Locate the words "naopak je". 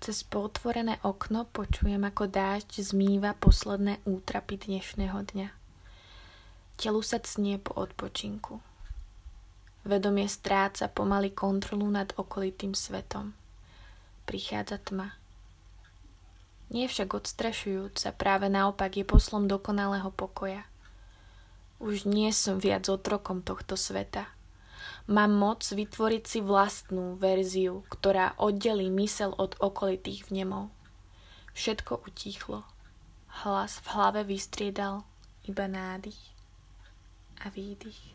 18.48-19.04